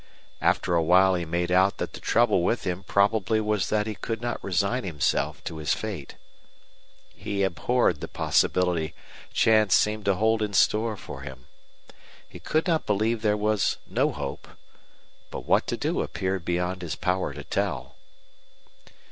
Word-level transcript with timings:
After 0.41 0.73
a 0.73 0.81
while 0.81 1.13
he 1.13 1.25
made 1.25 1.51
out 1.51 1.77
that 1.77 1.93
the 1.93 1.99
trouble 1.99 2.41
with 2.41 2.63
him 2.65 2.81
probably 2.81 3.39
was 3.39 3.69
that 3.69 3.85
he 3.85 3.93
could 3.93 4.19
not 4.19 4.43
resign 4.43 4.83
himself 4.83 5.43
to 5.43 5.57
his 5.57 5.75
fate. 5.75 6.15
He 7.13 7.43
abhorred 7.43 8.01
the 8.01 8.07
possibility 8.07 8.95
chance 9.31 9.75
seemed 9.75 10.05
to 10.05 10.15
hold 10.15 10.41
in 10.41 10.53
store 10.53 10.97
for 10.97 11.21
him. 11.21 11.45
He 12.27 12.39
could 12.39 12.65
not 12.65 12.87
believe 12.87 13.21
there 13.21 13.37
was 13.37 13.77
no 13.85 14.11
hope. 14.11 14.47
But 15.29 15.45
what 15.45 15.67
to 15.67 15.77
do 15.77 16.01
appeared 16.01 16.43
beyond 16.43 16.81
his 16.81 16.95
power 16.95 17.31
to 17.35 17.43
tell. 17.43 17.95